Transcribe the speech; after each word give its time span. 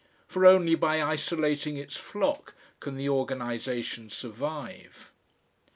For 0.25 0.47
only 0.47 0.73
by 0.73 0.99
isolating 0.99 1.77
its 1.77 1.95
flock 1.95 2.55
can 2.79 2.95
the 2.95 3.07
organisation 3.07 4.09
survive. 4.09 5.11